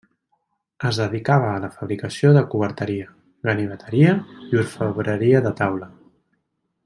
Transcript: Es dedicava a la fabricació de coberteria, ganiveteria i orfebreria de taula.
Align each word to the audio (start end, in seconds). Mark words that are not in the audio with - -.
Es 0.91 0.99
dedicava 1.01 1.49
a 1.49 1.59
la 1.65 1.69
fabricació 1.81 2.31
de 2.37 2.43
coberteria, 2.55 3.11
ganiveteria 3.49 4.17
i 4.53 4.61
orfebreria 4.63 5.43
de 5.49 5.53
taula. 5.63 5.93